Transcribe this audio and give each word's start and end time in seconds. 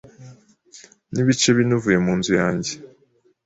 Nibice 1.11 1.49
bine 1.55 1.73
uvuye 1.77 1.99
munzu 2.05 2.31
yanjye. 2.41 2.71